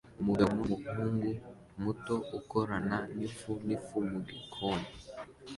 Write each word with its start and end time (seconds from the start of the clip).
Umugabo 0.21 0.49
numuhungu 0.57 1.27
muto 1.83 2.15
ukorana 2.37 2.97
nifu 3.15 3.51
nifu 3.67 3.95
mugikoni 4.09 4.87